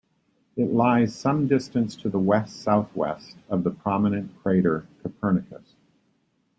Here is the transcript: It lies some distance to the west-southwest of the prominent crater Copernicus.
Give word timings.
It 0.55 0.73
lies 0.73 1.13
some 1.15 1.45
distance 1.47 1.95
to 1.97 2.09
the 2.09 2.17
west-southwest 2.17 3.35
of 3.49 3.63
the 3.63 3.69
prominent 3.69 4.31
crater 4.41 4.87
Copernicus. 5.03 5.75